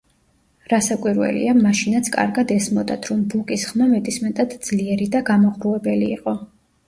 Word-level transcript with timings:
რასაკვირველია, 0.71 1.51
მაშინაც 1.65 2.09
კარგად 2.15 2.53
ესმოდათ, 2.55 3.05
რომ 3.11 3.21
ბუკის 3.33 3.67
ხმა 3.73 3.89
მეტისმეტად 3.91 4.57
ძლიერი 4.69 5.09
და 5.17 5.23
გამაყრუებელი 5.31 6.11
იყო. 6.19 6.35